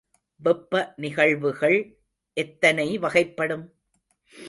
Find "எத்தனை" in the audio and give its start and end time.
2.33-2.99